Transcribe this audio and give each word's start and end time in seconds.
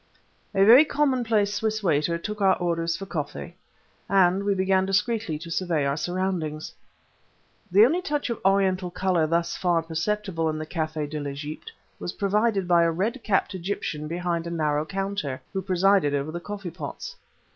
A 0.55 0.65
very 0.65 0.83
commonplace 0.83 1.53
Swiss 1.53 1.83
waiter 1.83 2.17
took 2.17 2.41
our 2.41 2.57
orders 2.57 2.97
for 2.97 3.05
coffee, 3.05 3.55
and 4.09 4.43
we 4.43 4.55
began 4.55 4.83
discreetly 4.83 5.37
to 5.37 5.51
survey 5.51 5.85
our 5.85 5.95
surroundings. 5.95 6.73
The 7.71 7.85
only 7.85 8.01
touch 8.01 8.31
of 8.31 8.41
Oriental 8.43 8.89
color 8.89 9.27
thus 9.27 9.55
far 9.55 9.83
perceptible 9.83 10.49
in 10.49 10.57
the 10.57 10.65
café 10.65 11.07
de 11.07 11.19
l'Egypte 11.19 11.71
was 11.99 12.13
provided 12.13 12.67
by 12.67 12.81
a 12.81 12.89
red 12.89 13.21
capped 13.23 13.53
Egyptian 13.53 14.07
behind 14.07 14.47
a 14.47 14.49
narrow 14.49 14.85
counter, 14.85 15.39
who 15.53 15.61
presided 15.61 16.15
over 16.15 16.31
the 16.31 16.39
coffee 16.39 16.71
pots. 16.71 17.15